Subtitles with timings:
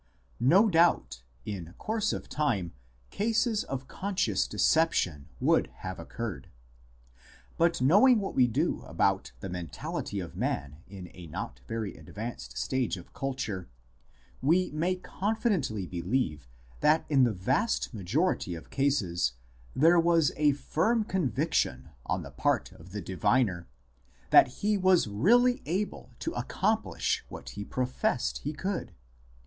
[0.39, 2.73] No doubt in course of time
[3.11, 6.49] cases of conscious deception would have occurred;
[7.55, 12.57] but knowing what we do about the mentality of man in a not very advanced
[12.57, 13.69] stage of culture,
[14.41, 16.47] we may confidently believe
[16.79, 19.33] that in the vast majority of cases
[19.75, 23.67] there was a firm conviction on the part of the diviner
[24.31, 28.95] that he was really able to accomplish what he professed he could.